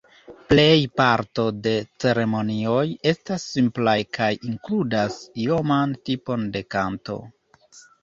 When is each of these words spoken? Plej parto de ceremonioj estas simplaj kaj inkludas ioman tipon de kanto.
Plej 0.51 0.77
parto 1.01 1.45
de 1.67 1.73
ceremonioj 2.05 2.81
estas 3.13 3.47
simplaj 3.53 3.95
kaj 4.21 4.33
inkludas 4.51 5.23
ioman 5.47 5.97
tipon 6.11 6.53
de 6.59 6.69
kanto. 6.79 7.25